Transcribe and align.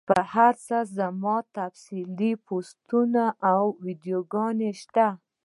پۀ 0.07 0.13
دې 0.19 0.23
هر 0.33 0.53
څۀ 0.65 0.79
زما 0.97 1.37
تفصیلي 1.57 2.31
پوسټونه 2.45 3.23
او 3.51 3.61
ويډيوګانې 3.83 4.71
شته 4.81 5.07